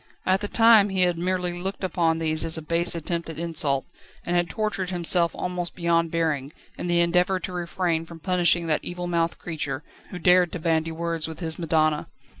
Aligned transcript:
At 0.25 0.41
the 0.41 0.47
time 0.47 0.89
he 0.89 1.01
had 1.01 1.19
merely 1.19 1.53
looked 1.53 1.83
upon 1.83 2.17
these 2.17 2.43
as 2.43 2.57
a 2.57 2.63
base 2.63 2.95
attempt 2.95 3.29
at 3.29 3.37
insult, 3.37 3.85
and 4.25 4.35
had 4.35 4.49
tortured 4.49 4.89
himself 4.89 5.29
almost 5.35 5.75
beyond 5.75 6.09
bearing, 6.09 6.53
in 6.75 6.87
the 6.87 7.01
endeavour 7.01 7.39
to 7.39 7.53
refrain 7.53 8.07
from 8.07 8.19
punishing 8.19 8.65
that 8.65 8.81
evilmouthed 8.81 9.37
creature, 9.37 9.83
who 10.09 10.17
dared 10.17 10.51
to 10.53 10.59
bandy 10.59 10.91
words 10.91 11.27
with 11.27 11.39
his 11.39 11.59
madonna. 11.59 12.07